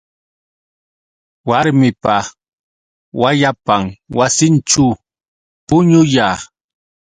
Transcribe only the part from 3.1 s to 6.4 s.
wayapan wasinćhu puñuya.